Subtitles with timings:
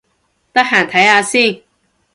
[0.51, 1.61] 得閒睇下先